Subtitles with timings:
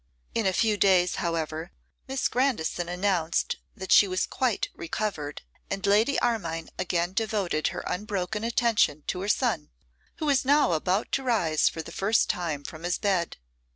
[0.33, 1.71] In a few days, however,
[2.07, 8.43] Miss Grandison announced that she was quite recovered, and Lady Armine again devoted her unbroken
[8.43, 9.69] attention to her son,
[10.15, 13.37] who was now about to rise for the first time from his bed.